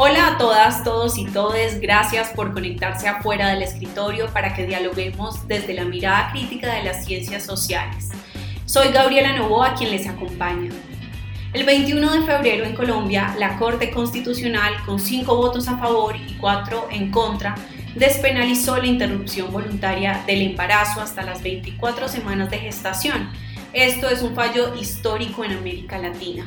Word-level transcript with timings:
Hola 0.00 0.28
a 0.28 0.38
todas, 0.38 0.84
todos 0.84 1.18
y 1.18 1.24
todes, 1.24 1.80
gracias 1.80 2.28
por 2.28 2.52
conectarse 2.52 3.08
afuera 3.08 3.48
del 3.48 3.62
escritorio 3.62 4.28
para 4.32 4.54
que 4.54 4.64
dialoguemos 4.64 5.48
desde 5.48 5.74
la 5.74 5.84
mirada 5.84 6.30
crítica 6.30 6.72
de 6.72 6.84
las 6.84 7.04
ciencias 7.04 7.44
sociales. 7.44 8.10
Soy 8.64 8.92
Gabriela 8.92 9.36
Novoa 9.36 9.74
quien 9.74 9.90
les 9.90 10.06
acompaña. 10.06 10.70
El 11.52 11.66
21 11.66 12.12
de 12.12 12.22
febrero 12.22 12.64
en 12.64 12.76
Colombia, 12.76 13.34
la 13.40 13.58
Corte 13.58 13.90
Constitucional, 13.90 14.72
con 14.86 15.00
cinco 15.00 15.34
votos 15.34 15.66
a 15.66 15.78
favor 15.78 16.14
y 16.14 16.34
cuatro 16.34 16.86
en 16.92 17.10
contra, 17.10 17.56
despenalizó 17.96 18.76
la 18.76 18.86
interrupción 18.86 19.50
voluntaria 19.50 20.22
del 20.28 20.42
embarazo 20.42 21.00
hasta 21.00 21.24
las 21.24 21.42
24 21.42 22.06
semanas 22.06 22.52
de 22.52 22.58
gestación. 22.58 23.30
Esto 23.72 24.08
es 24.08 24.22
un 24.22 24.36
fallo 24.36 24.76
histórico 24.76 25.42
en 25.42 25.56
América 25.56 25.98
Latina 25.98 26.46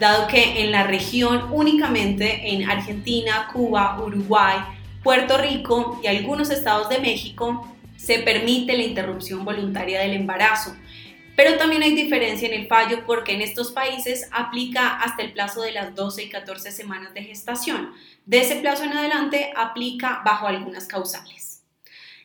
dado 0.00 0.26
que 0.26 0.62
en 0.62 0.72
la 0.72 0.84
región 0.84 1.48
únicamente 1.52 2.52
en 2.52 2.68
Argentina, 2.68 3.48
Cuba, 3.52 4.02
Uruguay, 4.02 4.58
Puerto 5.04 5.38
Rico 5.38 6.00
y 6.02 6.08
algunos 6.08 6.50
estados 6.50 6.88
de 6.88 6.98
México 6.98 7.68
se 7.96 8.18
permite 8.18 8.76
la 8.76 8.82
interrupción 8.82 9.44
voluntaria 9.44 10.00
del 10.00 10.14
embarazo. 10.14 10.74
Pero 11.36 11.56
también 11.56 11.82
hay 11.82 11.94
diferencia 11.94 12.48
en 12.48 12.54
el 12.54 12.66
fallo 12.66 13.04
porque 13.06 13.32
en 13.32 13.42
estos 13.42 13.72
países 13.72 14.28
aplica 14.32 15.00
hasta 15.00 15.22
el 15.22 15.32
plazo 15.32 15.62
de 15.62 15.72
las 15.72 15.94
12 15.94 16.24
y 16.24 16.28
14 16.28 16.72
semanas 16.72 17.14
de 17.14 17.22
gestación. 17.22 17.92
De 18.24 18.40
ese 18.40 18.56
plazo 18.56 18.84
en 18.84 18.92
adelante 18.92 19.52
aplica 19.56 20.22
bajo 20.24 20.46
algunas 20.46 20.86
causales. 20.86 21.49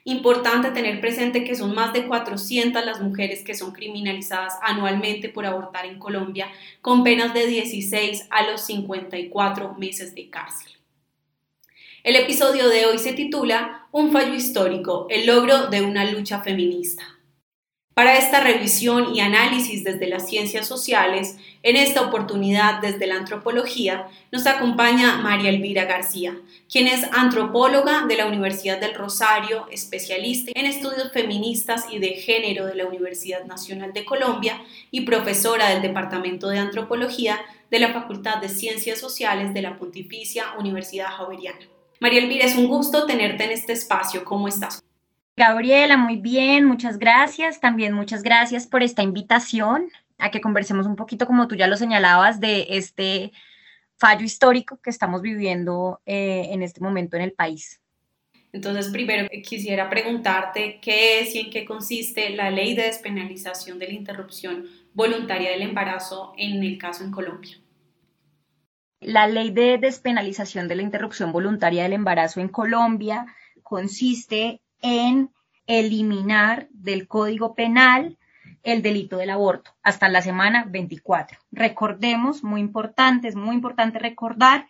Importante 0.08 0.70
tener 0.70 1.02
presente 1.02 1.44
que 1.44 1.55
son 1.55 1.73
más 1.73 1.91
de 1.91 2.05
400 2.05 2.86
las 2.86 3.02
mujeres 3.02 3.44
que 3.44 3.55
son 3.55 3.72
criminalizadas 3.72 4.54
anualmente 4.62 5.30
por 5.30 5.48
abortar 5.48 5.88
en 5.88 5.98
Colombia, 5.98 6.48
con 6.81 7.03
penas 7.03 7.34
de 7.34 7.47
16 7.47 8.28
a 8.30 8.44
los 8.44 8.62
54 8.62 9.73
meses 9.80 10.14
de 10.14 10.30
cárcel. 10.30 10.72
El 12.03 12.16
episodio 12.17 12.70
de 12.70 12.86
hoy 12.86 13.00
se 13.00 13.14
titula 13.14 13.88
Un 13.92 14.12
fallo 14.12 14.36
histórico, 14.36 15.08
el 15.09 15.25
logro 15.25 15.72
de 15.72 15.81
una 15.81 16.06
lucha 16.12 16.40
feminista. 16.40 17.14
Para 17.95 18.17
esta 18.17 18.41
revisión 18.41 19.15
y 19.15 19.21
análisis 19.21 19.85
desde 19.85 20.07
las 20.07 20.27
ciencias 20.27 20.67
sociales, 20.67 21.38
en 21.63 21.77
esta 21.77 22.01
oportunidad 22.01 22.81
desde 22.81 23.07
la 23.07 23.15
antropología, 23.15 24.09
nos 24.33 24.45
acompaña 24.47 25.19
María 25.19 25.49
Elvira 25.49 25.85
García, 25.85 26.35
quien 26.69 26.88
es 26.88 27.05
antropóloga 27.13 28.05
de 28.05 28.17
la 28.17 28.25
Universidad 28.25 28.81
del 28.81 28.95
Rosario, 28.95 29.67
especialista 29.71 30.51
en 30.55 30.66
estudios 30.66 31.13
feministas 31.13 31.85
y 31.89 31.99
de 31.99 32.16
género 32.16 32.66
de 32.66 32.75
la 32.75 32.85
Universidad 32.85 33.45
Nacional 33.45 33.93
de 33.93 34.03
Colombia 34.03 34.61
y 34.91 35.05
profesora 35.05 35.69
del 35.69 35.81
Departamento 35.81 36.49
de 36.49 36.59
Antropología 36.59 37.39
de 37.71 37.79
la 37.79 37.93
Facultad 37.93 38.41
de 38.41 38.49
Ciencias 38.49 38.99
Sociales 38.99 39.53
de 39.53 39.61
la 39.61 39.77
Pontificia 39.77 40.47
Universidad 40.59 41.11
Javeriana. 41.11 41.66
María 42.01 42.19
Elvira, 42.19 42.43
es 42.43 42.57
un 42.57 42.67
gusto 42.67 43.05
tenerte 43.05 43.45
en 43.45 43.51
este 43.51 43.71
espacio. 43.71 44.25
¿Cómo 44.25 44.49
estás? 44.49 44.84
Gabriela, 45.38 45.97
muy 45.97 46.17
bien, 46.17 46.66
muchas 46.66 46.97
gracias. 46.97 47.59
También 47.59 47.94
muchas 47.94 48.23
gracias 48.23 48.67
por 48.67 48.83
esta 48.83 49.03
invitación 49.03 49.89
a 50.17 50.31
que 50.31 50.39
conversemos 50.39 50.86
un 50.86 50.95
poquito, 50.95 51.28
como 51.28 51.47
tú 51.47 51.55
ya 51.55 51.67
lo 51.67 51.75
señalabas, 51.75 52.39
de 52.39 52.67
este 52.69 53.33
fallo 53.97 54.23
histórico 54.23 54.80
que 54.81 54.89
estamos 54.89 55.22
viviendo 55.22 56.02
eh, 56.06 56.47
en 56.52 56.63
este 56.63 56.80
momento 56.80 57.17
en 57.17 57.23
el 57.23 57.33
país. 57.33 57.81
Entonces, 58.53 58.88
primero 58.88 59.28
quisiera 59.44 59.89
preguntarte 59.89 60.80
qué 60.81 61.19
es 61.19 61.36
y 61.36 61.39
en 61.39 61.50
qué 61.50 61.66
consiste 61.66 62.30
la 62.30 62.50
ley 62.50 62.73
de 62.73 62.83
despenalización 62.83 63.78
de 63.80 63.88
la 63.88 63.94
interrupción 63.94 64.66
voluntaria 64.94 65.52
del 65.52 65.63
embarazo 65.63 66.33
en 66.38 66.63
el 66.63 66.78
caso 66.78 67.03
en 67.03 67.11
Colombia. 67.11 67.58
La 69.02 69.28
ley 69.28 69.52
de 69.52 69.78
despenalización 69.78 70.69
de 70.69 70.75
la 70.75 70.83
interrupción 70.83 71.34
voluntaria 71.34 71.84
del 71.84 71.91
embarazo 71.91 72.40
en 72.40 72.47
Colombia 72.47 73.25
consiste 73.62 74.62
en 74.81 75.31
eliminar 75.68 76.68
del 76.72 77.08
Código 77.08 77.56
Penal 77.56 78.18
el 78.63 78.81
delito 78.81 79.18
del 79.18 79.30
aborto 79.30 79.72
hasta 79.84 80.09
la 80.09 80.22
semana 80.22 80.66
24. 80.68 81.38
Recordemos, 81.52 82.44
muy 82.44 82.62
importante, 82.62 83.28
es 83.28 83.35
muy 83.35 83.56
importante 83.56 84.00
recordar 84.00 84.68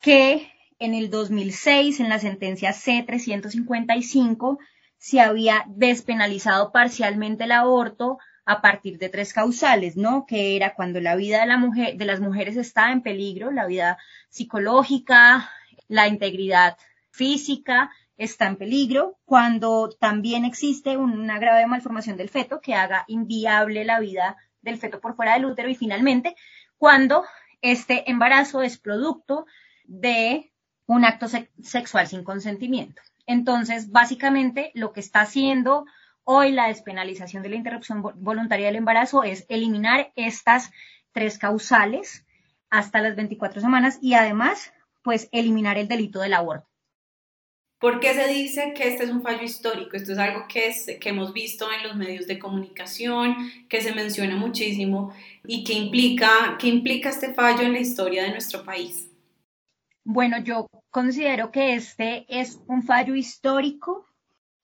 que 0.00 0.50
en 0.78 0.94
el 0.94 1.10
2006, 1.10 2.00
en 2.00 2.08
la 2.08 2.18
sentencia 2.18 2.72
C-355, 2.72 4.58
se 4.98 5.20
había 5.20 5.64
despenalizado 5.68 6.72
parcialmente 6.72 7.44
el 7.44 7.52
aborto 7.52 8.18
a 8.44 8.60
partir 8.60 8.98
de 8.98 9.08
tres 9.08 9.32
causales, 9.32 9.96
¿no? 9.96 10.26
Que 10.26 10.56
era 10.56 10.74
cuando 10.74 11.00
la 11.00 11.14
vida 11.16 11.40
de, 11.40 11.46
la 11.46 11.56
mujer, 11.56 11.96
de 11.96 12.04
las 12.04 12.20
mujeres 12.20 12.56
estaba 12.56 12.92
en 12.92 13.02
peligro, 13.02 13.50
la 13.50 13.66
vida 13.66 13.98
psicológica, 14.28 15.50
la 15.88 16.08
integridad 16.08 16.76
física, 17.10 17.90
está 18.16 18.46
en 18.46 18.56
peligro, 18.56 19.18
cuando 19.24 19.90
también 19.90 20.44
existe 20.44 20.96
una 20.96 21.38
grave 21.38 21.66
malformación 21.66 22.16
del 22.16 22.28
feto 22.28 22.60
que 22.60 22.74
haga 22.74 23.04
inviable 23.08 23.84
la 23.84 24.00
vida 24.00 24.36
del 24.62 24.78
feto 24.78 25.00
por 25.00 25.16
fuera 25.16 25.34
del 25.34 25.44
útero 25.44 25.68
y 25.68 25.74
finalmente 25.74 26.36
cuando 26.78 27.24
este 27.60 28.10
embarazo 28.10 28.62
es 28.62 28.78
producto 28.78 29.46
de 29.84 30.52
un 30.86 31.04
acto 31.04 31.26
sexual 31.62 32.06
sin 32.06 32.24
consentimiento. 32.24 33.02
Entonces, 33.26 33.90
básicamente, 33.90 34.70
lo 34.74 34.92
que 34.92 35.00
está 35.00 35.22
haciendo 35.22 35.86
hoy 36.24 36.52
la 36.52 36.68
despenalización 36.68 37.42
de 37.42 37.50
la 37.50 37.56
interrupción 37.56 38.02
voluntaria 38.02 38.66
del 38.66 38.76
embarazo 38.76 39.24
es 39.24 39.46
eliminar 39.48 40.12
estas 40.16 40.72
tres 41.12 41.38
causales 41.38 42.26
hasta 42.70 43.00
las 43.00 43.16
24 43.16 43.60
semanas 43.60 43.98
y 44.02 44.14
además, 44.14 44.72
pues, 45.02 45.28
eliminar 45.32 45.78
el 45.78 45.88
delito 45.88 46.20
del 46.20 46.34
aborto. 46.34 46.73
¿Por 47.84 48.00
qué 48.00 48.14
se 48.14 48.28
dice 48.28 48.72
que 48.74 48.88
este 48.88 49.04
es 49.04 49.10
un 49.10 49.20
fallo 49.20 49.42
histórico? 49.42 49.94
Esto 49.94 50.12
es 50.12 50.18
algo 50.18 50.46
que, 50.48 50.68
es, 50.68 50.86
que 50.98 51.10
hemos 51.10 51.34
visto 51.34 51.66
en 51.70 51.86
los 51.86 51.96
medios 51.96 52.26
de 52.26 52.38
comunicación, 52.38 53.36
que 53.68 53.82
se 53.82 53.94
menciona 53.94 54.36
muchísimo 54.36 55.12
y 55.46 55.64
que 55.64 55.74
implica, 55.74 56.56
que 56.58 56.68
implica 56.68 57.10
este 57.10 57.34
fallo 57.34 57.60
en 57.60 57.74
la 57.74 57.80
historia 57.80 58.22
de 58.22 58.30
nuestro 58.30 58.64
país. 58.64 59.10
Bueno, 60.02 60.38
yo 60.42 60.66
considero 60.88 61.50
que 61.50 61.74
este 61.74 62.24
es 62.30 62.58
un 62.68 62.84
fallo 62.84 63.16
histórico 63.16 64.06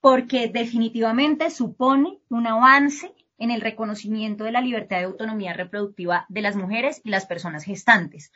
porque 0.00 0.48
definitivamente 0.48 1.50
supone 1.50 2.20
un 2.30 2.46
avance 2.46 3.12
en 3.36 3.50
el 3.50 3.60
reconocimiento 3.60 4.44
de 4.44 4.52
la 4.52 4.62
libertad 4.62 4.96
de 4.96 5.04
autonomía 5.04 5.52
reproductiva 5.52 6.24
de 6.30 6.40
las 6.40 6.56
mujeres 6.56 7.02
y 7.04 7.10
las 7.10 7.26
personas 7.26 7.64
gestantes. 7.64 8.32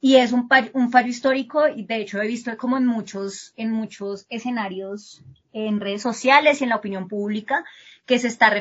Y 0.00 0.16
es 0.16 0.32
un, 0.32 0.48
un 0.72 0.90
fallo 0.90 1.08
histórico 1.08 1.68
y 1.68 1.84
de 1.84 1.96
hecho 1.96 2.20
he 2.22 2.26
visto 2.26 2.56
como 2.56 2.78
en 2.78 2.86
muchos, 2.86 3.52
en 3.56 3.70
muchos 3.70 4.26
escenarios 4.30 5.22
en 5.52 5.80
redes 5.80 6.02
sociales 6.02 6.60
y 6.60 6.64
en 6.64 6.70
la 6.70 6.76
opinión 6.76 7.08
pública 7.08 7.64
que 8.06 8.18
se 8.18 8.28
está 8.28 8.52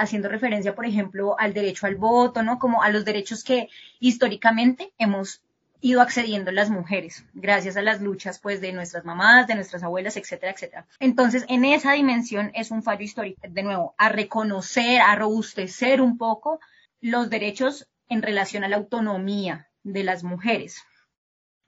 haciendo 0.00 0.28
referencia, 0.28 0.74
por 0.74 0.86
ejemplo, 0.86 1.38
al 1.38 1.54
derecho 1.54 1.86
al 1.86 1.96
voto, 1.96 2.42
¿no? 2.42 2.58
Como 2.58 2.82
a 2.82 2.90
los 2.90 3.04
derechos 3.04 3.44
que 3.44 3.68
históricamente 4.00 4.92
hemos 4.98 5.42
ido 5.80 6.00
accediendo 6.00 6.52
las 6.52 6.70
mujeres, 6.70 7.24
gracias 7.34 7.76
a 7.76 7.82
las 7.82 8.00
luchas 8.00 8.38
pues 8.38 8.60
de 8.60 8.72
nuestras 8.72 9.04
mamás, 9.04 9.46
de 9.46 9.56
nuestras 9.56 9.82
abuelas, 9.82 10.16
etcétera, 10.16 10.52
etcétera. 10.52 10.86
Entonces, 11.00 11.44
en 11.48 11.64
esa 11.64 11.92
dimensión 11.92 12.52
es 12.54 12.70
un 12.70 12.82
fallo 12.82 13.02
histórico, 13.02 13.40
de 13.48 13.62
nuevo, 13.62 13.94
a 13.98 14.08
reconocer, 14.08 15.00
a 15.00 15.16
robustecer 15.16 16.00
un 16.00 16.18
poco 16.18 16.60
los 17.00 17.30
derechos 17.30 17.88
en 18.08 18.22
relación 18.22 18.62
a 18.62 18.68
la 18.68 18.76
autonomía 18.76 19.68
de 19.82 20.04
las 20.04 20.24
mujeres. 20.24 20.82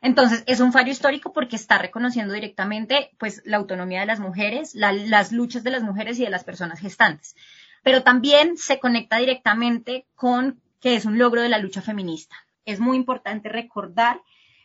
Entonces, 0.00 0.44
es 0.46 0.60
un 0.60 0.72
fallo 0.72 0.92
histórico 0.92 1.32
porque 1.32 1.56
está 1.56 1.78
reconociendo 1.78 2.34
directamente 2.34 3.10
pues, 3.18 3.40
la 3.46 3.56
autonomía 3.56 4.00
de 4.00 4.06
las 4.06 4.20
mujeres, 4.20 4.74
las 4.74 5.32
luchas 5.32 5.64
de 5.64 5.70
las 5.70 5.82
mujeres 5.82 6.18
y 6.18 6.24
de 6.24 6.30
las 6.30 6.44
personas 6.44 6.78
gestantes. 6.80 7.34
Pero 7.82 8.02
también 8.02 8.58
se 8.58 8.78
conecta 8.78 9.16
directamente 9.16 10.06
con 10.14 10.60
que 10.80 10.96
es 10.96 11.06
un 11.06 11.18
logro 11.18 11.40
de 11.40 11.48
la 11.48 11.58
lucha 11.58 11.80
feminista. 11.80 12.36
Es 12.66 12.80
muy 12.80 12.98
importante 12.98 13.48
recordar 13.48 14.20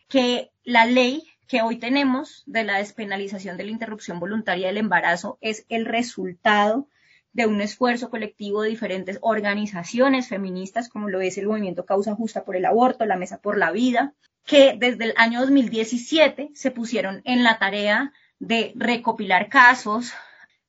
que 0.08 0.50
la 0.62 0.84
ley 0.84 1.22
que 1.48 1.62
hoy 1.62 1.78
tenemos 1.78 2.42
de 2.46 2.64
la 2.64 2.76
despenalización 2.76 3.56
de 3.56 3.64
la 3.64 3.70
interrupción 3.70 4.20
voluntaria 4.20 4.66
del 4.66 4.76
embarazo 4.76 5.38
es 5.40 5.64
el 5.70 5.86
resultado 5.86 6.86
de 7.32 7.46
un 7.46 7.60
esfuerzo 7.60 8.10
colectivo 8.10 8.62
de 8.62 8.70
diferentes 8.70 9.18
organizaciones 9.20 10.28
feministas, 10.28 10.88
como 10.88 11.08
lo 11.08 11.20
es 11.20 11.38
el 11.38 11.46
movimiento 11.46 11.86
Causa 11.86 12.14
Justa 12.14 12.44
por 12.44 12.56
el 12.56 12.64
Aborto, 12.64 13.06
la 13.06 13.16
Mesa 13.16 13.38
por 13.38 13.56
la 13.56 13.70
Vida, 13.70 14.14
que 14.44 14.74
desde 14.76 15.04
el 15.04 15.14
año 15.16 15.40
2017 15.40 16.50
se 16.54 16.70
pusieron 16.70 17.22
en 17.24 17.44
la 17.44 17.58
tarea 17.58 18.12
de 18.38 18.72
recopilar 18.74 19.48
casos, 19.48 20.12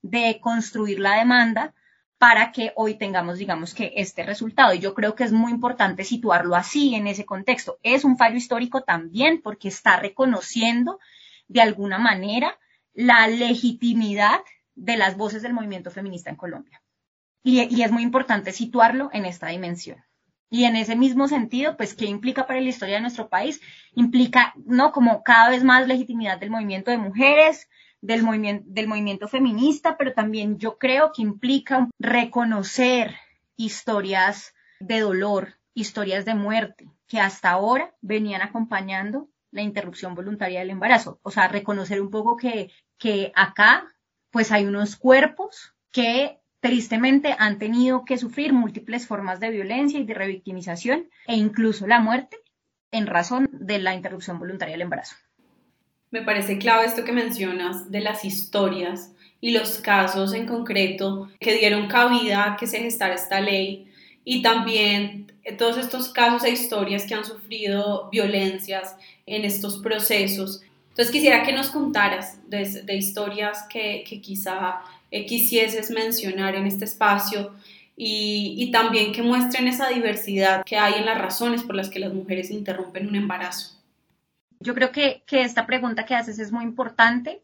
de 0.01 0.39
construir 0.41 0.99
la 0.99 1.15
demanda 1.15 1.73
para 2.17 2.51
que 2.51 2.71
hoy 2.75 2.95
tengamos, 2.95 3.39
digamos, 3.39 3.73
que 3.73 3.93
este 3.95 4.23
resultado. 4.23 4.75
Y 4.75 4.79
yo 4.79 4.93
creo 4.93 5.15
que 5.15 5.23
es 5.23 5.31
muy 5.31 5.51
importante 5.51 6.03
situarlo 6.03 6.55
así, 6.55 6.93
en 6.93 7.07
ese 7.07 7.25
contexto. 7.25 7.79
Es 7.81 8.03
un 8.03 8.17
fallo 8.17 8.35
histórico 8.35 8.83
también 8.83 9.41
porque 9.41 9.69
está 9.69 9.97
reconociendo 9.97 10.99
de 11.47 11.61
alguna 11.61 11.97
manera 11.97 12.59
la 12.93 13.27
legitimidad 13.27 14.41
de 14.75 14.97
las 14.97 15.17
voces 15.17 15.41
del 15.41 15.53
movimiento 15.53 15.91
feminista 15.91 16.29
en 16.29 16.35
Colombia. 16.35 16.81
Y, 17.43 17.81
es 17.81 17.91
muy 17.91 18.03
importante 18.03 18.51
situarlo 18.51 19.09
en 19.13 19.25
esta 19.25 19.47
dimensión. 19.47 20.03
Y 20.49 20.65
en 20.65 20.75
ese 20.75 20.95
mismo 20.95 21.27
sentido, 21.27 21.77
pues, 21.77 21.95
¿qué 21.95 22.05
implica 22.05 22.45
para 22.45 22.59
la 22.59 22.69
historia 22.69 22.95
de 22.95 23.01
nuestro 23.01 23.29
país? 23.29 23.61
Implica, 23.93 24.53
¿no? 24.65 24.91
Como 24.91 25.23
cada 25.23 25.49
vez 25.49 25.63
más 25.63 25.87
legitimidad 25.87 26.39
del 26.39 26.51
movimiento 26.51 26.91
de 26.91 26.97
mujeres, 26.97 27.69
del 28.01 28.23
movimiento, 28.23 28.65
del 28.67 28.87
movimiento 28.87 29.27
feminista, 29.27 29.97
pero 29.97 30.13
también 30.13 30.57
yo 30.59 30.77
creo 30.77 31.11
que 31.13 31.21
implica 31.21 31.87
reconocer 31.99 33.15
historias 33.55 34.53
de 34.79 34.99
dolor, 34.99 35.55
historias 35.73 36.25
de 36.25 36.35
muerte, 36.35 36.89
que 37.07 37.19
hasta 37.19 37.51
ahora 37.51 37.95
venían 38.01 38.41
acompañando 38.41 39.29
la 39.51 39.61
interrupción 39.61 40.15
voluntaria 40.15 40.59
del 40.59 40.71
embarazo. 40.71 41.19
O 41.23 41.31
sea, 41.31 41.47
reconocer 41.47 42.01
un 42.01 42.09
poco 42.09 42.37
que, 42.37 42.71
que 42.97 43.31
acá, 43.35 43.85
pues 44.31 44.51
hay 44.51 44.65
unos 44.65 44.95
cuerpos 44.95 45.73
que 45.91 46.39
tristemente 46.61 47.35
han 47.37 47.59
tenido 47.59 48.05
que 48.05 48.17
sufrir 48.17 48.53
múltiples 48.53 49.07
formas 49.07 49.39
de 49.39 49.49
violencia 49.49 49.99
y 49.99 50.05
de 50.05 50.13
revictimización 50.13 51.09
e 51.27 51.35
incluso 51.35 51.87
la 51.87 51.99
muerte 51.99 52.37
en 52.91 53.07
razón 53.07 53.49
de 53.51 53.79
la 53.79 53.95
interrupción 53.95 54.39
voluntaria 54.39 54.73
del 54.73 54.83
embarazo. 54.83 55.15
Me 56.11 56.21
parece 56.21 56.57
clave 56.57 56.85
esto 56.85 57.05
que 57.05 57.13
mencionas 57.13 57.89
de 57.89 58.01
las 58.01 58.25
historias 58.25 59.13
y 59.39 59.51
los 59.51 59.79
casos 59.79 60.33
en 60.33 60.45
concreto 60.45 61.29
que 61.39 61.57
dieron 61.57 61.87
cabida 61.87 62.45
a 62.45 62.57
que 62.57 62.67
se 62.67 62.79
gestara 62.79 63.15
esta 63.15 63.39
ley 63.39 63.91
y 64.23 64.41
también 64.41 65.31
todos 65.57 65.77
estos 65.77 66.09
casos 66.09 66.43
e 66.43 66.51
historias 66.51 67.05
que 67.05 67.15
han 67.15 67.25
sufrido 67.25 68.09
violencias 68.11 68.95
en 69.25 69.45
estos 69.45 69.79
procesos. 69.79 70.61
Entonces 70.91 71.11
quisiera 71.11 71.43
que 71.43 71.53
nos 71.53 71.69
contaras 71.69 72.37
de, 72.49 72.95
historias 72.95 73.63
que, 73.69 74.03
quizá 74.21 74.81
eh, 75.09 75.25
quisieses 75.25 75.89
mencionar 75.89 76.55
en 76.55 76.67
este 76.67 76.83
espacio 76.83 77.53
y, 77.95 78.69
también 78.71 79.13
que 79.13 79.21
muestren 79.21 79.67
esa 79.67 79.87
diversidad 79.89 80.63
que 80.65 80.77
hay 80.77 80.95
en 80.95 81.05
las 81.05 81.17
razones 81.17 81.63
por 81.63 81.75
las 81.75 81.89
que 81.89 81.99
las 81.99 82.13
mujeres 82.13 82.51
interrumpen 82.51 83.07
un 83.07 83.15
embarazo. 83.15 83.79
Yo 84.59 84.75
creo 84.75 84.91
que, 84.91 85.23
que 85.25 85.41
esta 85.41 85.65
pregunta 85.65 86.05
que 86.05 86.15
haces 86.15 86.39
es 86.39 86.51
muy 86.51 86.63
importante 86.65 87.41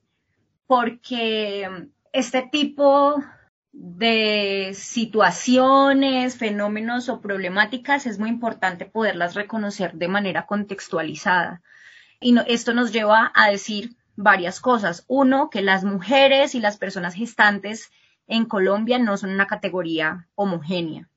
porque 0.66 1.70
este 2.12 2.42
tipo 2.42 3.24
de 3.72 4.72
situaciones, 4.74 6.38
fenómenos 6.38 7.08
o 7.08 7.22
problemáticas 7.22 8.06
es 8.08 8.20
muy 8.20 8.30
importante 8.30 8.86
poderlas 8.86 9.36
reconocer 9.36 9.94
de 9.94 10.08
manera 10.10 10.46
contextualizada. 10.46 11.62
Y 12.20 12.36
esto 12.48 12.74
nos 12.74 12.92
lleva 12.92 13.32
a 13.36 13.50
decir 13.50 13.96
varias 14.16 14.60
cosas. 14.60 15.06
Uno, 15.08 15.50
que 15.50 15.62
las 15.62 15.84
mujeres 15.84 16.56
y 16.56 16.60
las 16.60 16.78
personas 16.78 17.14
gestantes 17.14 17.92
en 18.28 18.46
Colombia 18.46 19.00
no 19.00 19.18
son 19.18 19.32
una 19.32 19.48
categoría 19.48 20.28
homogénea. 20.36 21.10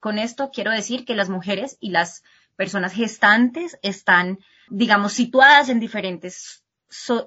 Con 0.00 0.18
esto 0.18 0.50
quiero 0.52 0.70
decir 0.70 1.04
que 1.04 1.16
las 1.16 1.28
mujeres 1.28 1.76
y 1.80 1.90
las 1.90 2.22
personas 2.56 2.92
gestantes 2.92 3.78
están, 3.82 4.38
digamos, 4.68 5.12
situadas 5.12 5.68
en 5.68 5.80
diferentes 5.80 6.62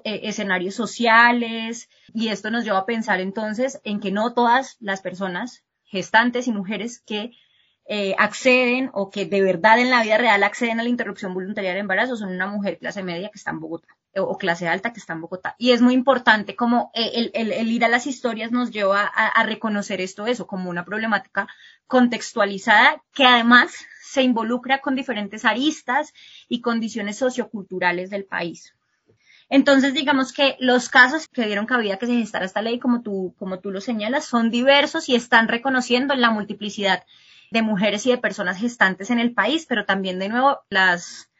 eh, 0.04 0.20
escenarios 0.24 0.74
sociales 0.74 1.88
y 2.14 2.28
esto 2.28 2.50
nos 2.50 2.64
lleva 2.64 2.78
a 2.78 2.86
pensar 2.86 3.20
entonces 3.20 3.80
en 3.84 4.00
que 4.00 4.10
no 4.10 4.32
todas 4.32 4.76
las 4.80 5.02
personas 5.02 5.64
gestantes 5.84 6.48
y 6.48 6.52
mujeres 6.52 7.00
que 7.00 7.32
eh, 7.86 8.14
acceden 8.16 8.90
o 8.92 9.10
que 9.10 9.26
de 9.26 9.42
verdad 9.42 9.78
en 9.78 9.90
la 9.90 10.02
vida 10.02 10.16
real 10.16 10.42
acceden 10.44 10.78
a 10.78 10.82
la 10.82 10.88
interrupción 10.88 11.34
voluntaria 11.34 11.70
del 11.70 11.80
embarazo 11.80 12.16
son 12.16 12.30
una 12.30 12.46
mujer 12.46 12.78
clase 12.78 13.02
media 13.02 13.28
que 13.28 13.38
está 13.38 13.50
en 13.50 13.60
Bogotá 13.60 13.88
o 14.14 14.36
clase 14.36 14.68
alta 14.68 14.92
que 14.92 15.00
está 15.00 15.14
en 15.14 15.22
Bogotá. 15.22 15.56
Y 15.58 15.70
es 15.72 15.80
muy 15.80 15.94
importante 15.94 16.54
como 16.54 16.90
eh, 16.94 17.30
el, 17.32 17.70
ir 17.70 17.84
a 17.84 17.88
las 17.88 18.06
historias 18.06 18.52
nos 18.52 18.70
lleva 18.70 19.04
a, 19.04 19.42
reconocer 19.44 20.00
esto, 20.00 20.26
eso, 20.26 20.46
como 20.46 20.68
una 20.70 20.84
problemática 20.84 21.48
contextualizada 21.86 23.02
que 23.14 23.24
además 23.24 23.72
se 24.02 24.22
involucra 24.22 24.80
con 24.80 24.94
diferentes 24.94 25.44
aristas 25.44 26.12
y 26.48 26.60
condiciones 26.60 27.16
socioculturales 27.16 28.10
del 28.10 28.24
país. 28.24 28.74
Entonces, 29.48 29.94
digamos 29.94 30.32
que 30.32 30.56
los 30.60 30.88
casos 30.88 31.26
que 31.28 31.46
dieron 31.46 31.66
cabida 31.66 31.98
que 31.98 32.06
se 32.06 32.14
gestara 32.14 32.44
esta 32.44 32.62
ley, 32.62 32.78
como 32.78 33.02
tú, 33.02 33.34
como 33.38 33.60
tú 33.60 33.70
lo 33.70 33.80
señalas, 33.80 34.24
son 34.24 34.50
diversos 34.50 35.08
y 35.08 35.14
están 35.14 35.48
reconociendo 35.48 36.14
la 36.14 36.30
multiplicidad 36.30 37.04
de 37.52 37.60
mujeres 37.60 38.06
y 38.06 38.10
de 38.10 38.16
personas 38.18 38.58
gestantes 38.58 39.10
en 39.10 39.18
el 39.18 39.34
país, 39.34 39.66
pero 39.68 39.84
también 39.84 40.18
de 40.18 40.30
nuevo 40.30 40.60
las 40.70 41.30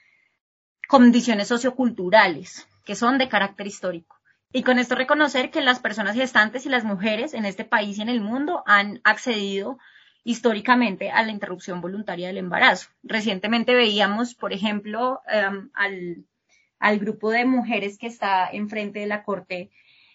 condiciones 0.87 1.49
socioculturales 1.49 2.69
que 2.85 2.95
son 2.95 3.17
de 3.17 3.31
carácter 3.31 3.67
histórico. 3.67 4.19
Y 4.53 4.63
con 4.63 4.79
esto 4.79 4.95
reconocer 4.95 5.51
que 5.51 5.63
las 5.63 5.79
personas 5.79 6.15
gestantes 6.15 6.67
y 6.67 6.69
las 6.69 6.85
mujeres 6.85 7.33
en 7.33 7.47
este 7.47 7.65
país 7.65 7.97
y 7.97 8.03
en 8.03 8.11
el 8.11 8.21
mundo 8.21 8.63
han 8.67 9.01
accedido 9.05 9.79
históricamente 10.23 11.11
a 11.11 11.23
la 11.23 11.33
interrupción 11.33 11.81
voluntaria 11.81 12.27
del 12.27 12.37
embarazo. 12.37 12.91
Recientemente 13.03 13.75
veíamos, 13.75 14.35
por 14.35 14.53
ejemplo, 14.53 15.23
em, 15.29 15.71
al, 15.73 16.99
grupo 16.99 17.31
de 17.31 17.47
mujeres 17.47 17.97
que 17.97 18.07
está 18.07 18.51
enfrente 18.53 18.99
de 18.99 19.07
la 19.07 19.25
corte 19.25 19.71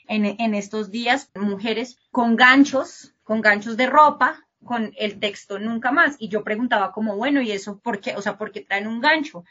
en, 0.08 0.26
en, 0.26 0.54
estos 0.54 0.92
días, 0.92 1.32
mujeres 1.34 1.98
con 2.12 2.36
ganchos, 2.36 3.16
con 3.24 3.42
ganchos 3.42 3.78
de 3.78 3.88
ropa, 3.88 4.47
con 4.63 4.94
el 4.98 5.19
texto 5.19 5.59
nunca 5.59 5.92
más. 5.92 6.15
Y 6.19 6.30
yo 6.30 6.44
preguntaba 6.44 6.92
como, 6.92 7.15
bueno, 7.15 7.42
¿y 7.42 7.51
eso 7.51 7.80
por 7.80 8.00
qué? 8.01 8.15
O 8.15 8.21
sea, 8.21 8.38
¿por 8.38 8.51
qué 8.51 8.62
traen 8.62 8.88
un 8.88 9.01
gancho? 9.01 9.44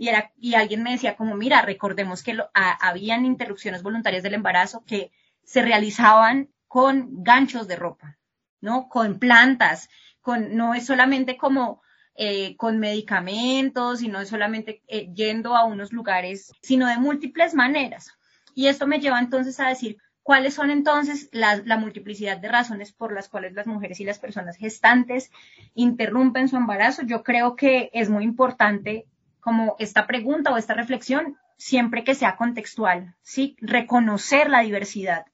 y, 0.00 0.08
era, 0.08 0.32
y 0.38 0.54
alguien 0.54 0.82
me 0.82 0.92
decía 0.92 1.14
como, 1.14 1.36
mira, 1.36 1.60
recordemos 1.60 2.22
que 2.22 2.32
lo, 2.32 2.48
habían 2.54 3.26
interrupciones 3.26 3.82
voluntarias 3.82 4.22
del 4.22 4.32
embarazo 4.32 4.82
que 4.86 5.12
se 5.44 5.60
realizaban 5.60 6.48
con 6.68 7.22
ganchos 7.22 7.68
de 7.68 7.76
ropa, 7.76 8.16
¿no? 8.62 8.88
Con 8.88 9.18
plantas, 9.18 9.90
con, 10.22 10.56
no 10.56 10.72
es 10.72 10.86
solamente 10.86 11.36
como 11.36 11.82
eh, 12.14 12.56
con 12.56 12.78
medicamentos 12.78 14.00
y 14.00 14.08
no 14.08 14.22
es 14.22 14.30
solamente 14.30 14.82
eh, 14.88 15.12
yendo 15.12 15.54
a 15.54 15.66
unos 15.66 15.92
lugares, 15.92 16.50
sino 16.62 16.86
de 16.86 16.96
múltiples 16.96 17.52
maneras. 17.52 18.10
Y 18.54 18.68
esto 18.68 18.86
me 18.86 19.00
lleva 19.00 19.20
entonces 19.20 19.60
a 19.60 19.68
decir, 19.68 19.98
¿Cuáles 20.30 20.54
son 20.54 20.70
entonces 20.70 21.28
la, 21.32 21.56
la, 21.56 21.76
multiplicidad 21.76 22.38
de 22.38 22.46
razones 22.46 22.92
por 22.92 23.12
las 23.12 23.28
cuales 23.28 23.52
las 23.54 23.66
mujeres 23.66 23.98
y 23.98 24.04
las 24.04 24.20
personas 24.20 24.56
gestantes 24.56 25.32
interrumpen 25.74 26.46
su 26.46 26.56
embarazo? 26.56 27.02
Yo 27.02 27.24
creo 27.24 27.56
que 27.56 27.90
es 27.94 28.08
muy 28.10 28.22
importante 28.22 29.08
como 29.40 29.74
esta 29.80 30.06
pregunta 30.06 30.52
o 30.52 30.56
esta 30.56 30.74
reflexión 30.74 31.36
siempre 31.56 32.04
que 32.04 32.14
sea 32.14 32.36
contextual, 32.36 33.16
¿sí? 33.22 33.56
Reconocer 33.60 34.50
la 34.50 34.60
diversidad 34.60 35.26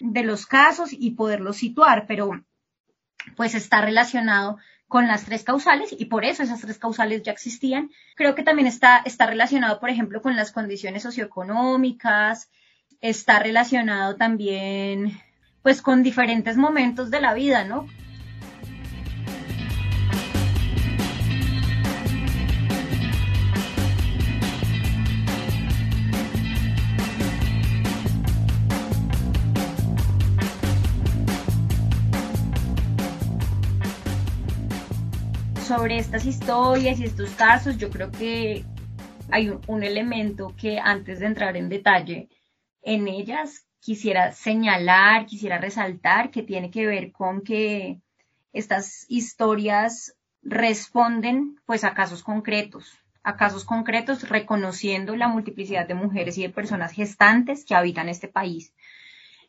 de 0.00 0.22
los 0.22 0.44
casos 0.44 0.90
y 0.92 1.12
poderlos 1.12 1.56
situar, 1.56 2.04
pero 2.06 2.44
pues 3.38 3.54
está 3.54 3.80
relacionado 3.80 4.58
con 4.86 5.08
las 5.08 5.24
tres 5.24 5.44
causales 5.44 5.96
y 5.98 6.04
por 6.04 6.26
eso 6.26 6.42
esas 6.42 6.60
tres 6.60 6.76
causales 6.76 7.22
ya 7.22 7.32
existían. 7.32 7.90
Creo 8.16 8.34
que 8.34 8.42
también 8.42 8.68
está, 8.68 9.00
está 9.06 9.24
relacionado, 9.24 9.80
por 9.80 9.88
ejemplo, 9.88 10.20
con 10.20 10.36
las 10.36 10.52
condiciones 10.52 11.04
socioeconómicas, 11.04 12.50
está 13.02 13.40
relacionado 13.40 14.16
también 14.16 15.20
pues 15.62 15.82
con 15.82 16.02
diferentes 16.02 16.56
momentos 16.56 17.10
de 17.10 17.20
la 17.20 17.34
vida, 17.34 17.64
¿no? 17.64 17.86
sobre 35.72 35.96
estas 35.96 36.26
historias 36.26 37.00
y 37.00 37.04
estos 37.04 37.30
casos, 37.30 37.78
yo 37.78 37.88
creo 37.88 38.10
que 38.10 38.62
hay 39.30 39.48
un, 39.66 39.82
elemento 39.82 40.54
que 40.54 40.78
antes 40.78 41.20
de 41.20 41.26
entrar 41.26 41.56
en 41.56 41.70
detalle 41.70 42.28
en 42.82 43.08
ellas, 43.08 43.66
quisiera 43.80 44.32
señalar, 44.32 45.26
quisiera 45.26 45.58
resaltar 45.58 46.30
que 46.30 46.42
tiene 46.42 46.70
que 46.70 46.86
ver 46.86 47.12
con 47.12 47.42
que 47.42 48.00
estas 48.52 49.06
historias 49.08 50.16
responden 50.42 51.60
pues 51.66 51.84
a 51.84 51.94
casos 51.94 52.22
concretos, 52.22 52.98
a 53.22 53.36
casos 53.36 53.64
concretos 53.64 54.28
reconociendo 54.28 55.16
la 55.16 55.28
multiplicidad 55.28 55.86
de 55.86 55.94
mujeres 55.94 56.36
y 56.38 56.42
de 56.42 56.50
personas 56.50 56.92
gestantes 56.92 57.64
que 57.64 57.74
habitan 57.74 58.08
este 58.08 58.28
país 58.28 58.72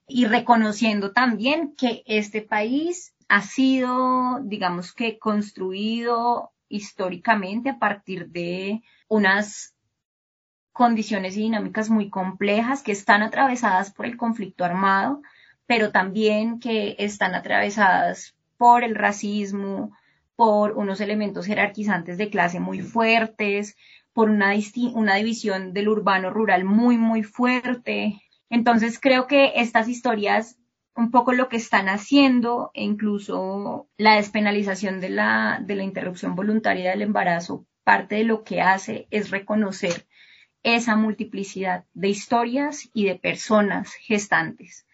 y 0.07 0.25
reconociendo 0.25 1.11
también 1.11 1.75
que 1.75 2.03
este 2.05 2.41
país 2.41 3.15
ha 3.29 3.41
sido, 3.41 4.39
digamos 4.43 4.93
que, 4.93 5.17
construido 5.17 6.51
históricamente 6.67 7.69
a 7.69 7.79
partir 7.79 8.29
de 8.29 8.81
unas 9.07 9.72
condiciones 10.73 11.37
y 11.37 11.41
dinámicas 11.41 11.89
muy 11.89 12.09
complejas 12.09 12.81
que 12.81 12.91
están 12.91 13.21
atravesadas 13.21 13.91
por 13.91 14.05
el 14.05 14.17
conflicto 14.17 14.65
armado, 14.65 15.21
pero 15.67 15.91
también 15.91 16.59
que 16.59 16.95
están 16.99 17.35
atravesadas 17.35 18.35
por 18.57 18.83
el 18.83 18.95
racismo, 18.95 19.95
por 20.35 20.73
unos 20.73 20.99
elementos 20.99 21.45
jerarquizantes 21.45 22.17
de 22.17 22.29
clase 22.29 22.59
muy 22.59 22.81
fuertes, 22.81 23.77
por 24.13 24.29
una, 24.29 24.53
una 24.93 25.15
división 25.15 25.73
del 25.73 25.89
urbano-rural 25.89 26.65
muy, 26.65 26.97
muy 26.97 27.23
fuerte. 27.23 28.21
Entonces 28.49 28.99
creo 28.99 29.27
que 29.27 29.53
estas 29.55 29.87
historias 29.87 30.57
un 30.95 31.11
poco 31.11 31.33
lo 31.33 31.49
que 31.49 31.57
están 31.57 31.89
haciendo 31.89 32.71
e 32.73 32.83
incluso 32.83 33.87
la 33.97 34.15
despenalización 34.15 34.99
de 34.99 35.09
la, 35.09 35.59
de 35.63 35.75
la 35.75 35.83
interrupción 35.83 36.35
voluntaria 36.35 36.91
del 36.91 37.01
embarazo, 37.01 37.65
parte 37.83 38.15
de 38.15 38.23
lo 38.23 38.43
que 38.43 38.61
hace 38.61 39.07
es 39.09 39.31
reconocer 39.31 40.05
esa 40.63 40.95
multiplicidad 40.95 41.85
de 41.93 42.09
historias 42.09 42.89
y 42.93 43.05
de 43.05 43.15
personas 43.15 43.93
gestantes. 43.93 44.85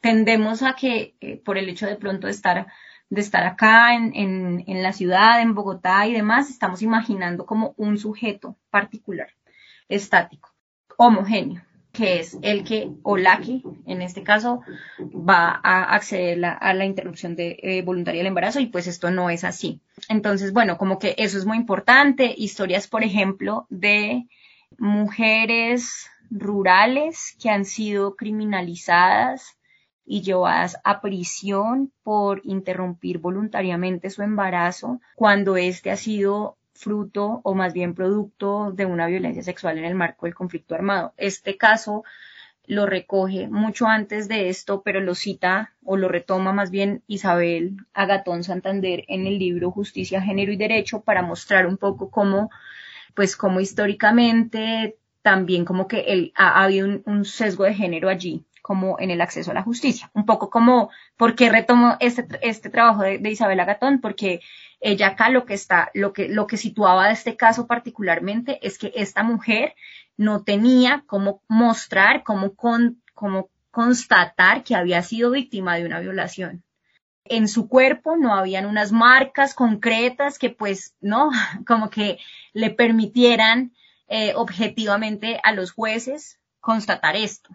Tendemos 0.00 0.62
a 0.62 0.74
que 0.74 1.14
eh, 1.20 1.36
por 1.38 1.58
el 1.58 1.68
hecho 1.68 1.86
de 1.86 1.96
pronto 1.96 2.26
de 2.26 2.32
estar, 2.32 2.66
de 3.08 3.20
estar 3.20 3.44
acá 3.44 3.94
en, 3.94 4.12
en, 4.14 4.82
la 4.82 4.92
ciudad, 4.92 5.40
en 5.40 5.54
Bogotá 5.54 6.06
y 6.06 6.12
demás, 6.12 6.50
estamos 6.50 6.82
imaginando 6.82 7.46
como 7.46 7.74
un 7.78 7.98
sujeto 7.98 8.56
particular, 8.70 9.30
estático, 9.88 10.54
homogéneo 10.98 11.62
que 11.94 12.18
es 12.18 12.36
el 12.42 12.64
que 12.64 12.90
o 13.04 13.16
la 13.16 13.38
que, 13.38 13.62
en 13.86 14.02
este 14.02 14.24
caso, 14.24 14.62
va 14.98 15.60
a 15.62 15.94
acceder 15.94 16.44
a 16.44 16.74
la 16.74 16.84
interrupción 16.84 17.36
de, 17.36 17.56
eh, 17.62 17.82
voluntaria 17.82 18.18
del 18.18 18.26
embarazo 18.26 18.58
y 18.58 18.66
pues 18.66 18.88
esto 18.88 19.12
no 19.12 19.30
es 19.30 19.44
así. 19.44 19.80
Entonces, 20.08 20.52
bueno, 20.52 20.76
como 20.76 20.98
que 20.98 21.14
eso 21.18 21.38
es 21.38 21.46
muy 21.46 21.56
importante. 21.56 22.34
Historias, 22.36 22.88
por 22.88 23.04
ejemplo, 23.04 23.66
de 23.70 24.26
mujeres 24.78 26.10
rurales 26.30 27.36
que 27.40 27.50
han 27.50 27.64
sido 27.64 28.16
criminalizadas 28.16 29.58
y 30.06 30.22
llevadas 30.22 30.78
a 30.84 31.00
prisión 31.00 31.92
por 32.02 32.40
interrumpir 32.44 33.18
voluntariamente 33.18 34.10
su 34.10 34.22
embarazo 34.22 35.00
cuando 35.14 35.56
éste 35.56 35.90
ha 35.90 35.96
sido 35.96 36.58
fruto 36.74 37.40
o 37.44 37.54
más 37.54 37.72
bien 37.72 37.94
producto 37.94 38.72
de 38.72 38.84
una 38.84 39.06
violencia 39.06 39.42
sexual 39.42 39.78
en 39.78 39.84
el 39.84 39.94
marco 39.94 40.26
del 40.26 40.34
conflicto 40.34 40.74
armado. 40.74 41.14
Este 41.16 41.56
caso 41.56 42.04
lo 42.66 42.86
recoge 42.86 43.48
mucho 43.48 43.86
antes 43.86 44.26
de 44.26 44.48
esto, 44.48 44.82
pero 44.82 45.00
lo 45.00 45.14
cita 45.14 45.74
o 45.84 45.96
lo 45.96 46.08
retoma 46.08 46.52
más 46.52 46.70
bien 46.70 47.02
Isabel 47.06 47.76
Agatón 47.92 48.42
Santander 48.42 49.04
en 49.08 49.26
el 49.26 49.38
libro 49.38 49.70
Justicia, 49.70 50.22
Género 50.22 50.52
y 50.52 50.56
Derecho 50.56 51.02
para 51.02 51.22
mostrar 51.22 51.66
un 51.66 51.76
poco 51.76 52.10
cómo, 52.10 52.50
pues 53.14 53.36
cómo 53.36 53.60
históricamente 53.60 54.96
también 55.22 55.64
como 55.64 55.88
que 55.88 56.00
el, 56.00 56.32
ha, 56.36 56.62
habido 56.62 57.00
un, 57.06 57.24
sesgo 57.24 57.64
de 57.64 57.74
género 57.74 58.10
allí, 58.10 58.44
como 58.60 58.98
en 59.00 59.10
el 59.10 59.22
acceso 59.22 59.52
a 59.52 59.54
la 59.54 59.62
justicia. 59.62 60.10
Un 60.12 60.26
poco 60.26 60.50
como, 60.50 60.90
¿por 61.16 61.34
qué 61.34 61.48
retomo 61.48 61.96
este, 62.00 62.26
este 62.42 62.68
trabajo 62.68 63.02
de, 63.02 63.18
de 63.18 63.30
Isabel 63.30 63.60
Agatón? 63.60 64.00
Porque 64.00 64.40
ella 64.80 65.08
acá 65.08 65.30
lo 65.30 65.46
que 65.46 65.54
está, 65.54 65.90
lo 65.94 66.12
que, 66.12 66.28
lo 66.28 66.46
que 66.46 66.58
situaba 66.58 67.06
de 67.06 67.14
este 67.14 67.36
caso 67.36 67.66
particularmente 67.66 68.58
es 68.66 68.76
que 68.76 68.92
esta 68.94 69.22
mujer 69.22 69.74
no 70.18 70.44
tenía 70.44 71.04
cómo 71.06 71.42
mostrar, 71.48 72.22
cómo, 72.22 72.54
cómo 72.54 73.48
constatar 73.70 74.62
que 74.62 74.76
había 74.76 75.02
sido 75.02 75.30
víctima 75.30 75.76
de 75.76 75.86
una 75.86 76.00
violación. 76.00 76.62
En 77.24 77.48
su 77.48 77.68
cuerpo 77.68 78.16
no 78.16 78.34
habían 78.34 78.66
unas 78.66 78.92
marcas 78.92 79.54
concretas 79.54 80.38
que 80.38 80.50
pues, 80.50 80.94
no, 81.00 81.30
como 81.66 81.90
que 81.90 82.18
le 82.52 82.70
permitieran 82.70 83.72
eh, 84.08 84.34
objetivamente 84.34 85.40
a 85.42 85.52
los 85.52 85.72
jueces 85.72 86.38
constatar 86.60 87.16
esto. 87.16 87.50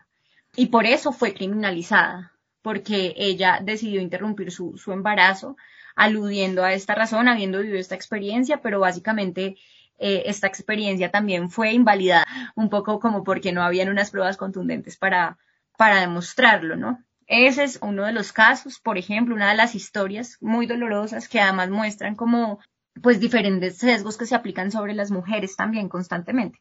Y 0.55 0.67
por 0.67 0.85
eso 0.85 1.11
fue 1.11 1.33
criminalizada, 1.33 2.33
porque 2.61 3.13
ella 3.15 3.59
decidió 3.61 4.01
interrumpir 4.01 4.51
su, 4.51 4.77
su 4.77 4.91
embarazo 4.91 5.55
aludiendo 5.95 6.63
a 6.63 6.73
esta 6.73 6.95
razón, 6.95 7.27
habiendo 7.27 7.59
vivido 7.59 7.77
esta 7.77 7.95
experiencia, 7.95 8.61
pero 8.61 8.79
básicamente 8.79 9.57
eh, 9.97 10.23
esta 10.25 10.47
experiencia 10.47 11.11
también 11.11 11.49
fue 11.49 11.73
invalidada, 11.73 12.25
un 12.55 12.69
poco 12.69 12.99
como 12.99 13.23
porque 13.23 13.51
no 13.51 13.63
habían 13.63 13.89
unas 13.89 14.09
pruebas 14.09 14.37
contundentes 14.37 14.97
para, 14.97 15.37
para 15.77 15.99
demostrarlo, 15.99 16.77
¿no? 16.77 17.03
Ese 17.29 17.63
es 17.63 17.77
uno 17.83 18.07
de 18.07 18.11
los 18.11 18.33
casos, 18.33 18.79
por 18.79 18.97
ejemplo, 18.97 19.35
una 19.35 19.51
de 19.51 19.55
las 19.55 19.75
historias 19.75 20.37
muy 20.41 20.65
dolorosas 20.65 21.29
que 21.29 21.39
además 21.39 21.69
muestran 21.69 22.15
como 22.15 22.59
pues 23.03 23.19
diferentes 23.19 23.77
sesgos 23.77 24.17
que 24.17 24.25
se 24.25 24.33
aplican 24.33 24.71
sobre 24.71 24.95
las 24.95 25.11
mujeres 25.11 25.55
también 25.55 25.89
constantemente. 25.89 26.59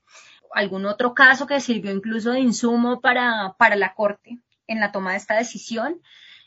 Algún 0.53 0.85
otro 0.85 1.15
caso 1.15 1.47
que 1.47 1.61
sirvió 1.61 1.91
incluso 1.91 2.33
de 2.33 2.41
insumo 2.41 3.01
para, 3.01 3.55
para 3.59 3.77
la 3.77 3.95
corte 3.95 4.41
en 4.67 4.79
la 4.79 4.93
toma 4.93 5.13
de 5.13 5.17
esta 5.17 5.37
decisión 5.37 6.03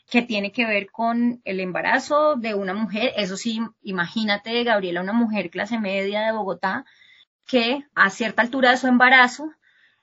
que 0.08 0.22
tiene 0.22 0.52
que 0.52 0.66
ver 0.66 0.92
con 0.92 1.40
el 1.44 1.58
embarazo 1.58 2.36
de 2.36 2.54
una 2.54 2.74
mujer. 2.74 3.12
Eso 3.16 3.36
sí, 3.36 3.60
imagínate, 3.82 4.62
Gabriela, 4.62 5.00
una 5.00 5.12
mujer 5.12 5.50
clase 5.50 5.80
media 5.80 6.22
de 6.22 6.32
Bogotá, 6.32 6.84
que 7.44 7.84
a 7.96 8.08
cierta 8.08 8.42
altura 8.42 8.70
de 8.70 8.76
su 8.76 8.86
embarazo 8.86 9.50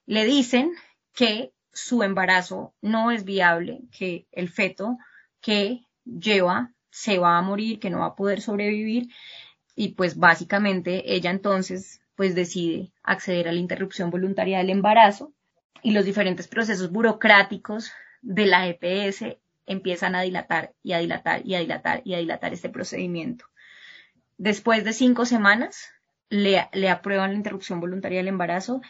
le 0.06 0.26
dicen 0.26 0.74
que 1.14 1.54
su 1.74 2.04
embarazo 2.04 2.74
no 2.82 3.12
es 3.12 3.24
viable, 3.24 3.82
que 3.92 4.28
el 4.32 4.50
feto 4.50 4.98
que 5.42 5.82
lleva 6.04 6.74
se 6.90 7.20
va 7.20 7.38
a 7.38 7.42
morir, 7.42 7.80
que 7.80 7.90
no 7.90 8.00
va 8.00 8.08
a 8.08 8.16
poder 8.16 8.42
sobrevivir 8.42 9.10
y 9.76 9.90
pues 9.90 10.18
básicamente 10.18 11.14
ella 11.14 11.32
entonces 11.32 12.02
pues 12.16 12.36
decide 12.36 12.92
acceder 13.04 13.48
a 13.48 13.52
la 13.52 13.60
interrupción 13.60 14.10
voluntaria 14.10 14.58
del 14.58 14.72
embarazo 14.72 15.34
y 15.82 15.92
los 15.92 16.04
diferentes 16.04 16.48
procesos 16.48 16.92
burocráticos 16.92 17.92
de 18.22 18.46
la 18.46 18.68
EPS 18.68 19.38
empiezan 19.66 20.16
a 20.16 20.22
dilatar 20.22 20.74
y 20.84 20.94
a 20.94 21.00
dilatar 21.00 21.46
y 21.46 21.56
a 21.56 21.60
dilatar 21.60 22.02
y 22.04 22.16
a 22.16 22.18
dilatar 22.18 22.54
este 22.54 22.70
procedimiento. 22.70 23.46
Después 24.38 24.84
de 24.84 24.94
cinco 24.94 25.26
semanas, 25.26 25.92
le, 26.30 26.90
aprueban 26.90 27.32
la 27.32 27.38
interrupción 27.38 27.80
voluntaria 27.80 28.20
del 28.20 28.28
embarazo, 28.28 28.82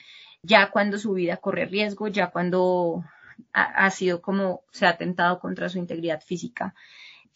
ya 0.41 0.72
cuando 0.72 0.98
su 0.98 1.13
vida 1.13 1.38
corre 1.38 1.65
riesgo, 1.65 2.08
ya 2.08 2.31
cuando 2.31 3.03
ha, 3.53 3.89
sido 3.91 4.22
como 4.22 4.63
se 4.72 4.86
ha 4.86 4.89
atentado 4.89 5.39
contra 5.39 5.69
su 5.69 5.77
integridad 5.77 6.22
física 6.22 6.74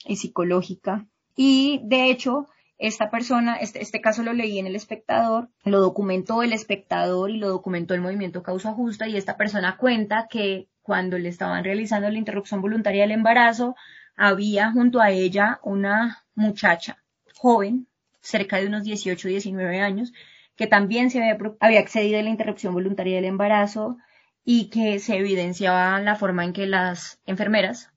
y 0.05 0.17
psicológica. 0.17 1.05
Y 1.35 1.81
de 1.83 2.09
hecho, 2.09 2.47
esta 2.77 3.09
persona, 3.09 3.55
este, 3.55 3.81
este, 3.81 4.01
caso 4.01 4.23
lo 4.23 4.33
leí 4.33 4.59
en 4.59 4.67
El 4.67 4.75
Espectador, 4.75 5.49
lo 5.63 5.79
documentó 5.79 6.43
el 6.43 6.53
espectador 6.53 7.31
y 7.31 7.37
lo 7.37 7.49
documentó 7.49 7.93
el 7.93 8.01
movimiento 8.01 8.43
Causa 8.43 8.73
Justa 8.73 9.07
y 9.07 9.17
esta 9.17 9.37
persona 9.37 9.77
cuenta 9.77 10.27
que 10.29 10.67
cuando 10.81 11.17
le 11.17 11.29
estaban 11.29 11.63
realizando 11.63 12.09
la 12.09 12.17
interrupción 12.17 12.61
voluntaria 12.61 13.03
del 13.03 13.11
embarazo, 13.11 13.75
había 14.15 14.71
junto 14.71 14.99
a 15.01 15.11
ella 15.11 15.59
una 15.63 16.23
muchacha 16.35 17.03
joven, 17.37 17.87
cerca 18.21 18.57
de 18.57 18.67
unos 18.67 18.83
18, 18.83 19.27
19 19.27 19.81
años, 19.81 20.13
que 20.55 20.67
también 20.67 21.09
se 21.09 21.19
había, 21.19 21.37
había 21.59 21.79
accedido 21.79 22.19
a 22.19 22.23
la 22.23 22.29
interrupción 22.29 22.73
voluntaria 22.73 23.15
del 23.15 23.25
embarazo 23.25 23.97
y 24.45 24.69
que 24.69 24.99
se 24.99 25.17
evidenciaba 25.17 25.99
la 26.01 26.15
forma 26.15 26.43
en 26.43 26.53
que 26.53 26.67
las 26.67 27.19
enfermeras, 27.25 27.91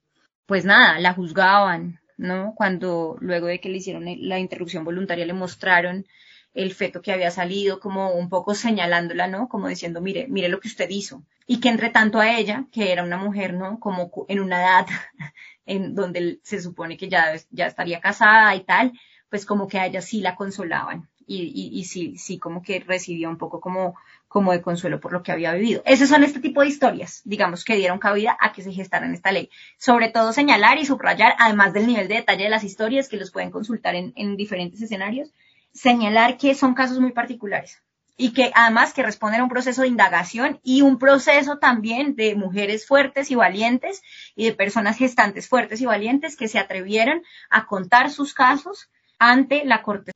pues 0.46 0.64
nada, 0.64 0.98
la 1.00 1.12
juzgaban, 1.12 2.00
¿no? 2.16 2.54
Cuando 2.56 3.16
luego 3.20 3.46
de 3.46 3.60
que 3.60 3.68
le 3.68 3.78
hicieron 3.78 4.04
la 4.06 4.38
interrupción 4.38 4.84
voluntaria 4.84 5.26
le 5.26 5.32
mostraron 5.32 6.06
el 6.54 6.72
feto 6.72 7.02
que 7.02 7.12
había 7.12 7.30
salido, 7.30 7.80
como 7.80 8.12
un 8.12 8.28
poco 8.30 8.54
señalándola, 8.54 9.26
¿no? 9.26 9.48
Como 9.48 9.68
diciendo, 9.68 10.00
mire, 10.00 10.26
mire 10.28 10.48
lo 10.48 10.58
que 10.58 10.68
usted 10.68 10.88
hizo. 10.88 11.22
Y 11.46 11.60
que 11.60 11.68
entre 11.68 11.90
tanto 11.90 12.18
a 12.18 12.38
ella, 12.38 12.66
que 12.72 12.92
era 12.92 13.04
una 13.04 13.18
mujer, 13.18 13.52
¿no? 13.52 13.78
Como 13.78 14.10
en 14.28 14.40
una 14.40 14.62
edad 14.62 14.86
en 15.66 15.94
donde 15.94 16.40
se 16.42 16.60
supone 16.60 16.96
que 16.96 17.08
ya, 17.08 17.34
ya 17.50 17.66
estaría 17.66 18.00
casada 18.00 18.54
y 18.56 18.60
tal, 18.64 18.92
pues 19.28 19.44
como 19.44 19.68
que 19.68 19.78
a 19.78 19.86
ella 19.86 20.00
sí 20.00 20.20
la 20.20 20.34
consolaban. 20.34 21.08
Y, 21.26 21.42
y, 21.42 21.78
y 21.80 21.84
sí, 21.84 22.16
sí, 22.18 22.38
como 22.38 22.62
que 22.62 22.80
recibía 22.80 23.28
un 23.28 23.36
poco 23.36 23.60
como, 23.60 23.96
como 24.28 24.52
de 24.52 24.62
consuelo 24.62 25.00
por 25.00 25.12
lo 25.12 25.22
que 25.22 25.32
había 25.32 25.52
vivido. 25.54 25.82
Esos 25.84 26.08
son 26.08 26.22
este 26.22 26.40
tipo 26.40 26.60
de 26.60 26.68
historias, 26.68 27.22
digamos, 27.24 27.64
que 27.64 27.74
dieron 27.76 27.98
cabida 27.98 28.36
a 28.40 28.52
que 28.52 28.62
se 28.62 28.72
gestaran 28.72 29.12
esta 29.12 29.32
ley. 29.32 29.50
Sobre 29.76 30.08
todo 30.08 30.32
señalar 30.32 30.78
y 30.78 30.86
subrayar, 30.86 31.34
además 31.38 31.72
del 31.72 31.86
nivel 31.86 32.06
de 32.08 32.16
detalle 32.16 32.44
de 32.44 32.50
las 32.50 32.64
historias 32.64 33.08
que 33.08 33.16
los 33.16 33.32
pueden 33.32 33.50
consultar 33.50 33.96
en, 33.96 34.12
en 34.14 34.36
diferentes 34.36 34.80
escenarios, 34.80 35.32
señalar 35.72 36.38
que 36.38 36.54
son 36.54 36.74
casos 36.74 37.00
muy 37.00 37.12
particulares 37.12 37.82
y 38.16 38.32
que 38.32 38.50
además 38.54 38.94
que 38.94 39.02
responden 39.02 39.40
a 39.40 39.44
un 39.44 39.50
proceso 39.50 39.82
de 39.82 39.88
indagación 39.88 40.60
y 40.62 40.82
un 40.82 40.98
proceso 40.98 41.58
también 41.58 42.16
de 42.16 42.34
mujeres 42.34 42.86
fuertes 42.86 43.30
y 43.30 43.34
valientes 43.34 44.02
y 44.34 44.46
de 44.46 44.54
personas 44.54 44.96
gestantes 44.96 45.48
fuertes 45.48 45.80
y 45.80 45.86
valientes 45.86 46.36
que 46.36 46.48
se 46.48 46.58
atrevieran 46.58 47.22
a 47.50 47.66
contar 47.66 48.10
sus 48.10 48.32
casos 48.32 48.88
ante 49.18 49.64
la 49.64 49.82
Corte. 49.82 50.12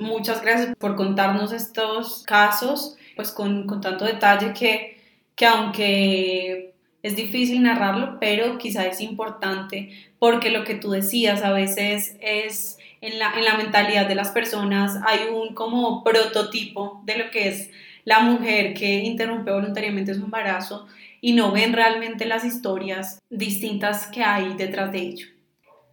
Muchas 0.00 0.40
gracias 0.40 0.74
por 0.78 0.96
contarnos 0.96 1.52
estos 1.52 2.22
casos, 2.22 2.96
pues 3.16 3.30
con, 3.30 3.66
con 3.66 3.82
tanto 3.82 4.06
detalle 4.06 4.54
que, 4.54 4.98
que 5.36 5.44
aunque 5.44 6.72
es 7.02 7.16
difícil 7.16 7.62
narrarlo, 7.62 8.16
pero 8.18 8.56
quizá 8.56 8.86
es 8.86 9.02
importante 9.02 9.90
porque 10.18 10.48
lo 10.48 10.64
que 10.64 10.74
tú 10.74 10.90
decías 10.90 11.42
a 11.42 11.52
veces 11.52 12.16
es 12.22 12.78
en 13.02 13.18
la, 13.18 13.34
en 13.36 13.44
la 13.44 13.58
mentalidad 13.58 14.08
de 14.08 14.14
las 14.14 14.30
personas 14.30 14.98
hay 15.06 15.28
un 15.30 15.54
como 15.54 16.02
prototipo 16.02 17.02
de 17.04 17.18
lo 17.18 17.30
que 17.30 17.48
es 17.48 17.70
la 18.06 18.20
mujer 18.20 18.72
que 18.72 19.00
interrumpe 19.00 19.52
voluntariamente 19.52 20.14
su 20.14 20.24
embarazo 20.24 20.86
y 21.20 21.34
no 21.34 21.52
ven 21.52 21.74
realmente 21.74 22.24
las 22.24 22.46
historias 22.46 23.18
distintas 23.28 24.06
que 24.06 24.22
hay 24.22 24.54
detrás 24.54 24.92
de 24.92 24.98
ello. 24.98 25.26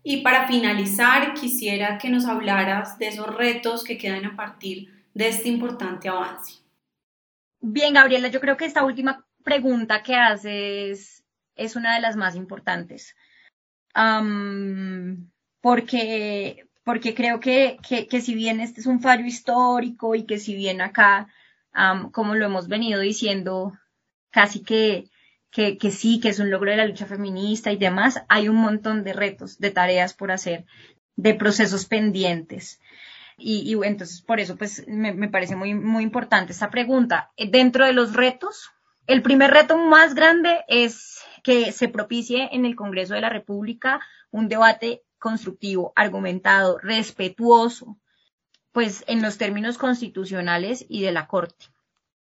Y 0.10 0.22
para 0.22 0.48
finalizar, 0.48 1.34
quisiera 1.34 1.98
que 1.98 2.10
nos 2.10 2.26
hablaras 2.26 2.98
de 2.98 3.10
esos 3.10 3.28
retos 3.36 3.84
que 3.84 3.98
quedan 3.98 4.26
a 4.26 4.38
partir 4.38 4.88
de 5.14 5.28
este 5.28 5.50
importante 5.50 6.08
avance. 6.08 6.62
Bien, 7.60 7.94
Gabriela, 7.94 8.30
yo 8.30 8.40
creo 8.40 8.56
que 8.56 8.64
esta 8.64 8.86
última 8.86 9.26
pregunta 9.44 10.04
que 10.04 10.16
haces 10.16 11.26
es 11.56 11.76
una 11.76 11.96
de 11.96 12.02
las 12.02 12.16
más 12.16 12.36
importantes 12.36 13.16
porque, 15.62 16.66
porque 16.84 17.14
creo 17.14 17.40
que, 17.40 17.78
que, 18.10 18.22
si 18.22 18.36
bien 18.36 18.60
este 18.60 18.82
es 18.82 18.86
un 18.86 19.02
fallo 19.02 19.26
histórico 19.26 20.16
y 20.16 20.26
que 20.26 20.40
si 20.40 20.56
bien 20.56 20.82
acá, 20.82 21.28
como 22.12 22.36
lo 22.36 22.46
hemos 22.46 22.68
venido 22.68 23.02
diciendo, 23.02 23.78
casi 24.30 24.64
que, 24.64 25.10
que, 25.80 25.92
sí, 25.92 26.20
que 26.20 26.30
es 26.30 26.38
un 26.38 26.52
logro 26.52 26.70
de 26.70 26.78
la 26.78 26.86
lucha 26.86 27.08
feminista 27.08 27.72
y 27.72 27.78
demás, 27.78 28.24
hay 28.30 28.48
un 28.48 28.58
montón 28.58 29.04
de 29.04 29.14
retos, 29.14 29.58
de 29.58 29.72
tareas 29.72 30.14
por 30.14 30.32
hacer, 30.32 30.66
de 31.16 31.34
procesos 31.34 31.86
pendientes. 31.86 32.80
Y, 33.38 33.62
y 33.62 33.74
entonces, 33.84 34.22
por 34.22 34.40
eso, 34.40 34.56
pues, 34.56 34.88
me, 34.88 35.14
me, 35.14 35.30
parece 35.30 35.56
muy, 35.56 35.74
muy 35.74 36.04
importante 36.04 36.52
esta 36.52 36.70
pregunta. 36.70 37.32
Dentro 37.38 37.86
de 37.86 37.94
los 37.94 38.14
retos, 38.14 38.70
el 39.08 39.24
primer 39.24 39.50
reto 39.50 39.80
más 39.80 40.14
grande 40.14 40.64
es 40.68 41.22
que 41.44 41.72
se 41.72 41.88
propicie 41.88 42.50
en 42.52 42.66
el 42.66 42.76
Congreso 42.76 43.16
de 43.16 43.22
la 43.22 43.30
República 43.30 44.00
un 44.30 44.50
debate 44.50 45.02
constructivo, 45.18 45.92
argumentado, 45.96 46.78
respetuoso, 46.78 47.98
pues 48.72 49.04
en 49.08 49.24
los 49.24 49.40
términos 49.40 49.80
constitucionales 49.80 50.86
y 50.88 51.02
de 51.02 51.12
la 51.12 51.26
Corte. 51.26 51.66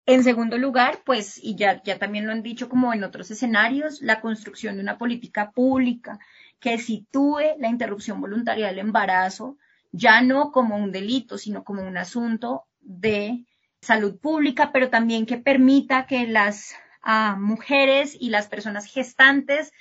En 0.05 0.23
segundo 0.23 0.57
lugar, 0.57 1.01
pues, 1.05 1.39
y 1.41 1.55
ya, 1.55 1.81
también 1.97 2.25
lo 2.25 2.33
han 2.33 2.43
dicho 2.43 2.67
como 2.67 2.93
en 2.93 3.05
otros 3.05 3.31
escenarios, 3.31 4.01
la 4.01 4.19
construcción 4.19 4.75
de 4.75 4.81
una 4.81 4.97
política 4.97 5.51
pública 5.51 6.19
que 6.59 6.77
sitúe 6.77 7.55
la 7.57 7.69
interrupción 7.69 8.19
voluntaria 8.19 8.67
del 8.67 8.79
embarazo 8.79 9.57
ya 9.93 10.21
no 10.21 10.51
como 10.51 10.75
un 10.75 10.91
delito, 10.91 11.37
sino 11.37 11.63
como 11.63 11.83
un 11.83 11.97
asunto 11.97 12.65
de 12.81 13.45
salud 13.79 14.19
pública, 14.19 14.71
pero 14.73 14.89
también 14.89 15.25
que 15.25 15.37
permita 15.37 16.05
que 16.07 16.27
las 16.27 16.73
ah, 17.01 17.37
mujeres 17.39 18.17
y 18.19 18.29
las 18.29 18.47
personas 18.47 18.85
gestantes 18.85 19.71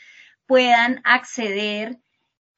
puedan 0.47 1.01
acceder 1.05 1.99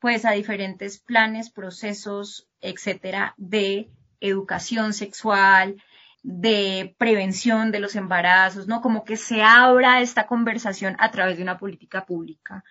pues 0.01 0.25
a 0.27 0.33
diferentes 0.33 0.99
planes, 0.99 1.51
procesos, 1.51 2.47
etcétera, 2.61 3.35
de 3.39 3.91
educación 4.21 4.93
sexual, 4.93 5.83
de 6.25 6.97
prevención 6.97 7.71
de 7.71 7.81
los 7.81 7.97
embarazos, 7.97 8.67
¿no? 8.67 8.81
Como 8.81 9.05
que 9.05 9.19
se 9.19 9.43
abra 9.43 10.01
esta 10.01 10.27
conversación 10.27 10.97
a 10.99 11.11
través 11.11 11.37
de 11.37 11.43
una 11.43 11.59
política 11.59 12.07
pública 12.07 12.65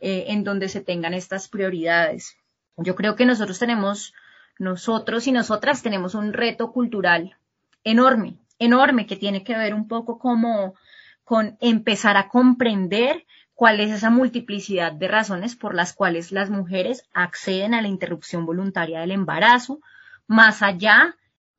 eh, 0.00 0.24
en 0.28 0.42
donde 0.42 0.68
se 0.68 0.80
tengan 0.80 1.14
estas 1.14 1.48
prioridades. 1.48 2.36
Yo 2.76 2.96
creo 2.96 3.14
que 3.14 3.24
nosotros 3.24 3.60
tenemos, 3.60 4.12
nosotros 4.58 5.28
y 5.28 5.32
nosotras 5.32 5.84
tenemos 5.84 6.16
un 6.16 6.32
reto 6.32 6.72
cultural 6.72 7.36
enorme, 7.84 8.38
enorme, 8.58 9.06
que 9.06 9.14
tiene 9.14 9.44
que 9.44 9.56
ver 9.56 9.72
un 9.72 9.86
poco 9.86 10.18
como 10.18 10.74
con 11.22 11.56
empezar 11.60 12.16
a 12.16 12.28
comprender 12.28 13.24
cuál 13.54 13.78
es 13.78 13.92
esa 13.92 14.10
multiplicidad 14.10 14.90
de 14.90 15.06
razones 15.06 15.54
por 15.54 15.76
las 15.76 15.92
cuales 15.92 16.32
las 16.32 16.50
mujeres 16.50 17.04
acceden 17.14 17.72
a 17.72 17.82
la 17.82 17.88
interrupción 17.88 18.46
voluntaria 18.46 18.98
del 18.98 19.12
embarazo, 19.12 19.78
más 20.26 20.60
allá 20.62 21.14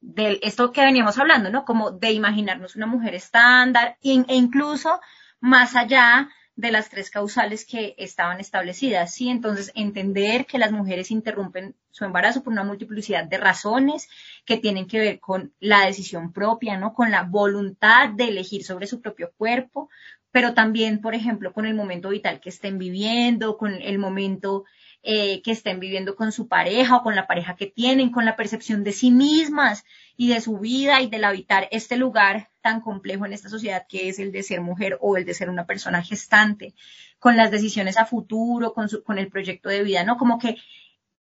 de 0.07 0.39
esto 0.41 0.71
que 0.71 0.85
veníamos 0.85 1.17
hablando, 1.17 1.49
¿no? 1.49 1.65
Como 1.65 1.91
de 1.91 2.11
imaginarnos 2.11 2.77
una 2.77 2.87
mujer 2.87 3.13
estándar 3.13 3.97
e 4.01 4.35
incluso 4.35 5.01
más 5.41 5.75
allá 5.75 6.29
de 6.55 6.71
las 6.71 6.89
tres 6.89 7.11
causales 7.11 7.65
que 7.65 7.93
estaban 7.97 8.39
establecidas, 8.39 9.13
¿sí? 9.13 9.29
Entonces, 9.29 9.71
entender 9.75 10.45
que 10.45 10.57
las 10.57 10.71
mujeres 10.71 11.11
interrumpen 11.11 11.75
su 11.91 12.05
embarazo 12.05 12.41
por 12.41 12.53
una 12.53 12.63
multiplicidad 12.63 13.25
de 13.25 13.37
razones 13.37 14.07
que 14.45 14.57
tienen 14.57 14.87
que 14.87 14.99
ver 14.99 15.19
con 15.19 15.53
la 15.59 15.85
decisión 15.85 16.31
propia, 16.31 16.77
¿no? 16.77 16.93
Con 16.93 17.11
la 17.11 17.23
voluntad 17.23 18.09
de 18.09 18.29
elegir 18.29 18.63
sobre 18.63 18.87
su 18.87 19.01
propio 19.01 19.33
cuerpo, 19.37 19.89
pero 20.31 20.53
también, 20.53 21.01
por 21.01 21.15
ejemplo, 21.15 21.51
con 21.51 21.65
el 21.65 21.75
momento 21.75 22.09
vital 22.09 22.39
que 22.39 22.49
estén 22.49 22.77
viviendo, 22.77 23.57
con 23.57 23.73
el 23.73 23.99
momento 23.99 24.63
eh, 25.03 25.41
que 25.41 25.51
estén 25.51 25.79
viviendo 25.79 26.15
con 26.15 26.31
su 26.31 26.47
pareja 26.47 26.97
o 26.97 27.03
con 27.03 27.15
la 27.15 27.27
pareja 27.27 27.55
que 27.55 27.67
tienen, 27.67 28.11
con 28.11 28.25
la 28.25 28.35
percepción 28.35 28.83
de 28.83 28.91
sí 28.91 29.11
mismas 29.11 29.85
y 30.17 30.27
de 30.27 30.41
su 30.41 30.57
vida 30.57 31.01
y 31.01 31.07
del 31.07 31.23
habitar 31.23 31.69
este 31.71 31.95
lugar 31.95 32.49
tan 32.61 32.81
complejo 32.81 33.25
en 33.25 33.31
esta 33.31 33.47
sociedad 33.47 33.85
que 33.87 34.09
es 34.09 34.19
el 34.19 34.31
de 34.31 34.43
ser 34.43 34.59
mujer 34.59 34.97
o 34.99 35.15
el 35.15 35.23
de 35.23 35.33
ser 35.33 35.49
una 35.49 35.65
persona 35.65 36.03
gestante, 36.03 36.73
con 37.19 37.37
las 37.37 37.51
decisiones 37.51 37.97
a 37.97 38.05
futuro, 38.05 38.73
con, 38.73 38.89
con 39.05 39.17
el 39.17 39.29
proyecto 39.29 39.69
de 39.69 39.83
vida, 39.83 40.03
¿no? 40.03 40.17
Como 40.17 40.39
que 40.39 40.57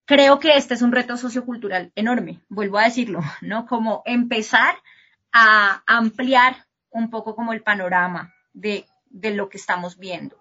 creo 0.05 0.39
que 0.39 0.57
este 0.57 0.75
es 0.75 0.83
un 0.83 0.93
reto 0.93 1.17
sociocultural 1.17 1.91
enorme, 1.97 2.41
vuelvo 2.49 2.79
a 2.79 2.85
decirlo, 2.85 3.21
¿no? 3.41 3.67
Como 3.67 4.03
empezar 4.05 4.77
a 5.33 5.83
ampliar 5.87 6.67
un 6.91 7.11
poco 7.11 7.35
como 7.35 7.53
el 7.53 7.63
panorama 7.63 8.35
de 8.53 8.85
lo 9.11 9.49
que 9.49 9.57
estamos 9.57 9.99
viendo, 9.99 10.37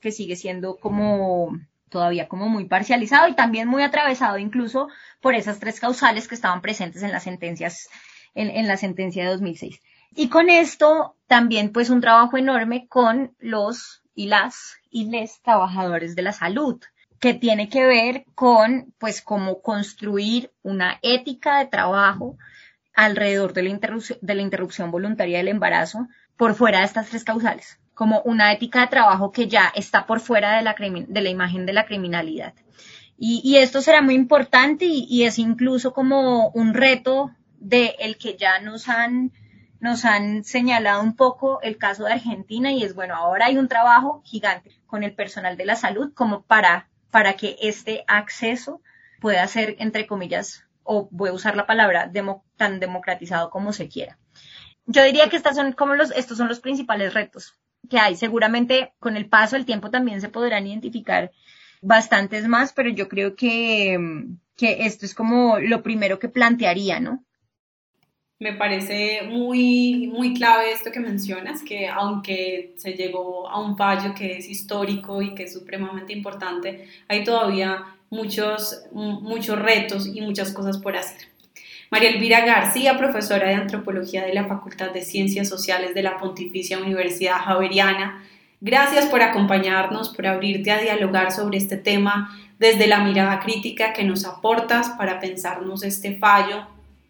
que 0.00 0.12
sigue 0.12 0.34
siendo 0.34 0.78
como 0.78 1.52
todavía 1.90 2.28
como 2.28 2.48
muy 2.48 2.64
parcializado 2.64 3.28
y 3.28 3.34
también 3.34 3.68
muy 3.68 3.82
atravesado 3.82 4.38
incluso 4.38 4.88
por 5.20 5.34
esas 5.34 5.58
tres 5.58 5.80
causales 5.80 6.28
que 6.28 6.34
estaban 6.34 6.62
presentes 6.62 7.02
en 7.02 7.12
las 7.12 7.24
sentencias, 7.24 7.88
en, 8.34 8.66
la 8.66 8.76
sentencia 8.76 9.24
de 9.24 9.30
2006. 9.30 9.82
Y 10.14 10.28
con 10.28 10.48
esto 10.48 11.16
también 11.26 11.72
pues 11.72 11.90
un 11.90 12.00
trabajo 12.00 12.38
enorme 12.38 12.86
con 12.88 13.34
los 13.38 14.02
y 14.14 14.26
las 14.26 14.78
y 14.90 15.10
les 15.10 15.42
trabajadores 15.42 16.16
de 16.16 16.22
la 16.22 16.32
salud, 16.32 16.80
que 17.18 17.34
tiene 17.34 17.68
que 17.68 17.84
ver 17.84 18.24
con 18.34 18.94
pues 18.98 19.20
cómo 19.20 19.60
construir 19.60 20.52
una 20.62 20.98
ética 21.02 21.58
de 21.58 21.66
trabajo 21.66 22.38
alrededor 22.94 23.52
de 23.52 23.62
la, 23.62 23.78
de 24.20 24.34
la 24.34 24.42
interrupción 24.42 24.90
voluntaria 24.90 25.38
del 25.38 25.48
embarazo 25.48 26.08
por 26.36 26.54
fuera 26.54 26.78
de 26.80 26.86
estas 26.86 27.08
tres 27.08 27.24
causales 27.24 27.79
como 28.00 28.22
una 28.22 28.50
ética 28.50 28.80
de 28.80 28.86
trabajo 28.86 29.30
que 29.30 29.46
ya 29.46 29.70
está 29.74 30.06
por 30.06 30.20
fuera 30.20 30.56
de 30.56 30.62
la, 30.62 30.74
de 30.74 31.20
la 31.20 31.28
imagen 31.28 31.66
de 31.66 31.74
la 31.74 31.84
criminalidad. 31.84 32.54
Y, 33.18 33.58
esto 33.58 33.82
será 33.82 34.00
muy 34.00 34.14
importante 34.14 34.86
y, 34.86 35.24
es 35.24 35.38
incluso 35.38 35.92
como 35.92 36.48
un 36.48 36.72
reto 36.72 37.30
de 37.58 37.96
el 37.98 38.16
que 38.16 38.38
ya 38.38 38.58
nos 38.58 38.88
han, 38.88 39.32
nos 39.80 40.06
han 40.06 40.44
señalado 40.44 41.02
un 41.02 41.14
poco 41.14 41.60
el 41.60 41.76
caso 41.76 42.04
de 42.04 42.14
Argentina 42.14 42.72
y 42.72 42.84
es 42.84 42.94
bueno, 42.94 43.14
ahora 43.14 43.44
hay 43.44 43.58
un 43.58 43.68
trabajo 43.68 44.22
gigante 44.24 44.80
con 44.86 45.02
el 45.02 45.12
personal 45.12 45.58
de 45.58 45.66
la 45.66 45.76
salud 45.76 46.14
como 46.14 46.40
para, 46.44 46.88
para 47.10 47.34
que 47.34 47.58
este 47.60 48.04
acceso 48.06 48.80
pueda 49.20 49.46
ser, 49.46 49.76
entre 49.78 50.06
comillas, 50.06 50.64
o 50.84 51.06
voy 51.10 51.28
a 51.28 51.34
usar 51.34 51.54
la 51.54 51.66
palabra, 51.66 52.10
tan 52.56 52.80
democratizado 52.80 53.50
como 53.50 53.74
se 53.74 53.90
quiera. 53.90 54.16
Yo 54.86 55.04
diría 55.04 55.28
que 55.28 55.36
estas 55.36 55.56
son 55.56 55.72
como 55.72 55.96
los, 55.96 56.12
estos 56.12 56.38
son 56.38 56.48
los 56.48 56.60
principales 56.60 57.12
retos 57.12 57.59
que 57.88 57.98
hay. 57.98 58.16
Seguramente 58.16 58.92
con 58.98 59.16
el 59.16 59.26
paso 59.26 59.56
del 59.56 59.66
tiempo 59.66 59.90
también 59.90 60.20
se 60.20 60.28
podrán 60.28 60.66
identificar 60.66 61.30
bastantes 61.82 62.46
más, 62.46 62.72
pero 62.72 62.90
yo 62.90 63.08
creo 63.08 63.34
que, 63.36 63.98
que 64.56 64.84
esto 64.86 65.06
es 65.06 65.14
como 65.14 65.58
lo 65.58 65.82
primero 65.82 66.18
que 66.18 66.28
plantearía, 66.28 67.00
¿no? 67.00 67.24
Me 68.38 68.54
parece 68.54 69.22
muy, 69.28 70.06
muy 70.06 70.32
clave 70.32 70.72
esto 70.72 70.90
que 70.90 71.00
mencionas, 71.00 71.62
que 71.62 71.88
aunque 71.88 72.72
se 72.78 72.94
llegó 72.94 73.46
a 73.50 73.60
un 73.60 73.76
fallo 73.76 74.14
que 74.14 74.38
es 74.38 74.48
histórico 74.48 75.20
y 75.20 75.34
que 75.34 75.42
es 75.42 75.52
supremamente 75.52 76.14
importante, 76.14 76.88
hay 77.06 77.22
todavía 77.22 77.84
muchos, 78.08 78.84
muchos 78.92 79.58
retos 79.58 80.06
y 80.06 80.22
muchas 80.22 80.54
cosas 80.54 80.78
por 80.78 80.96
hacer. 80.96 81.28
María 81.90 82.10
Elvira 82.10 82.46
García, 82.46 82.96
profesora 82.96 83.48
de 83.48 83.54
Antropología 83.54 84.24
de 84.24 84.32
la 84.32 84.44
Facultad 84.44 84.92
de 84.92 85.02
Ciencias 85.02 85.48
Sociales 85.48 85.92
de 85.92 86.04
la 86.04 86.18
Pontificia 86.18 86.78
Universidad 86.78 87.40
Javeriana, 87.40 88.22
gracias 88.60 89.06
por 89.06 89.22
acompañarnos, 89.22 90.10
por 90.10 90.28
abrirte 90.28 90.70
a 90.70 90.80
dialogar 90.80 91.32
sobre 91.32 91.58
este 91.58 91.76
tema 91.76 92.30
desde 92.60 92.86
la 92.86 93.00
mirada 93.00 93.40
crítica 93.40 93.92
que 93.92 94.04
nos 94.04 94.24
aportas 94.24 94.90
para 94.90 95.18
pensarnos 95.18 95.82
este 95.82 96.16
fallo 96.16 96.64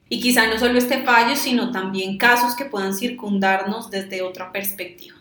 y 0.09 0.19
quizá 0.19 0.47
no 0.47 0.59
solo 0.59 0.79
este 0.79 1.03
fallo, 1.03 1.37
sino 1.37 1.73
también 1.73 2.17
casos 2.17 2.57
que 2.57 2.65
puedan 2.65 2.95
circundarnos 2.95 3.91
desde 3.91 4.23
otra 4.23 4.51
perspectiva. 4.51 5.17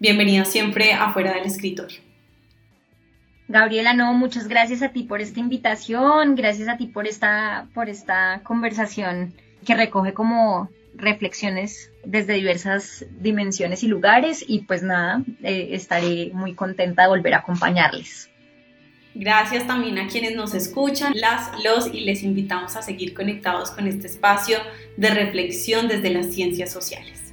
Bienvenida 0.00 0.44
siempre 0.44 0.92
afuera 0.92 1.34
del 1.34 1.44
escritorio. 1.44 2.03
Gabriela, 3.54 3.94
no, 3.94 4.12
muchas 4.14 4.48
gracias 4.48 4.82
a 4.82 4.88
ti 4.88 5.04
por 5.04 5.20
esta 5.20 5.38
invitación, 5.38 6.34
gracias 6.34 6.66
a 6.66 6.76
ti 6.76 6.88
por 6.88 7.06
esta, 7.06 7.68
por 7.72 7.88
esta 7.88 8.40
conversación 8.42 9.32
que 9.64 9.76
recoge 9.76 10.12
como 10.12 10.68
reflexiones 10.96 11.92
desde 12.04 12.32
diversas 12.32 13.06
dimensiones 13.20 13.84
y 13.84 13.86
lugares 13.86 14.44
y 14.44 14.62
pues 14.62 14.82
nada, 14.82 15.22
eh, 15.44 15.68
estaré 15.70 16.32
muy 16.34 16.54
contenta 16.54 17.02
de 17.02 17.08
volver 17.10 17.32
a 17.34 17.38
acompañarles. 17.38 18.28
Gracias 19.14 19.68
también 19.68 19.98
a 19.98 20.08
quienes 20.08 20.34
nos 20.34 20.52
escuchan, 20.52 21.12
las, 21.14 21.52
los 21.62 21.94
y 21.94 22.00
les 22.00 22.24
invitamos 22.24 22.74
a 22.74 22.82
seguir 22.82 23.14
conectados 23.14 23.70
con 23.70 23.86
este 23.86 24.08
espacio 24.08 24.58
de 24.96 25.10
reflexión 25.10 25.86
desde 25.86 26.10
las 26.10 26.34
ciencias 26.34 26.72
sociales. 26.72 27.23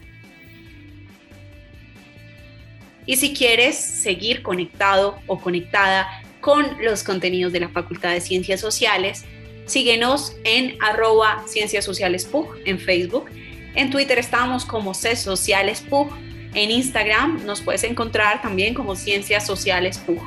Y 3.06 3.18
si 3.18 3.34
quieres 3.34 3.78
seguir 3.78 4.42
conectado 4.42 5.20
o 5.28 5.40
conectada 5.40 6.08
con 6.40 6.66
los 6.84 7.04
contenidos 7.04 7.54
de 7.54 7.62
la 7.62 7.70
Facultad 7.70 8.12
de 8.12 8.22
Ciencias 8.22 8.60
Sociales, 8.60 9.26
síguenos 9.66 10.36
en 10.44 10.78
arroba 10.82 11.44
Ciencias 11.48 11.86
Sociales 11.86 12.26
PUG 12.26 12.58
en 12.66 12.80
Facebook. 12.80 13.30
En 13.76 13.90
Twitter 13.90 14.20
estamos 14.20 14.66
como 14.66 14.94
C 14.94 15.16
Sociales 15.16 15.82
PUG. 15.82 16.10
En 16.54 16.72
Instagram 16.72 17.46
nos 17.46 17.62
puedes 17.62 17.84
encontrar 17.84 18.42
también 18.42 18.74
como 18.74 18.96
Ciencias 18.96 19.46
Sociales 19.46 19.98
PUG. 19.98 20.22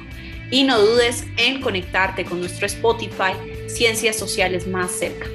y 0.51 0.63
no 0.63 0.79
dudes 0.79 1.25
en 1.39 1.61
conectarte 1.61 2.25
con 2.25 2.39
nuestro 2.39 2.67
Spotify 2.67 3.33
Ciencias 3.67 4.17
Sociales 4.17 4.67
más 4.67 4.93
cerca. 4.93 5.27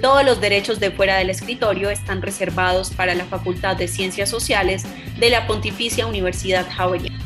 Todos 0.00 0.24
los 0.24 0.40
derechos 0.40 0.78
de 0.78 0.90
fuera 0.90 1.16
del 1.16 1.30
escritorio 1.30 1.90
están 1.90 2.22
reservados 2.22 2.90
para 2.90 3.14
la 3.14 3.24
Facultad 3.24 3.76
de 3.76 3.88
Ciencias 3.88 4.28
Sociales 4.28 4.84
de 5.18 5.30
la 5.30 5.46
Pontificia 5.46 6.06
Universidad 6.06 6.66
Javeriana. 6.70 7.25